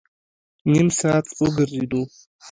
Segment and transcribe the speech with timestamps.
[0.71, 2.01] نیم ساعت وګرځېدو.